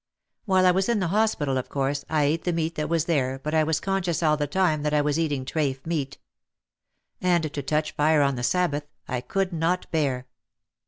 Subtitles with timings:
[0.45, 3.05] While I was in the hos pital, of course, I ate the meat that was
[3.05, 6.17] there but I was conscious all the time that I was eating trafe meat.
[7.21, 10.25] And to touch fire on the Sabbath I could not bear.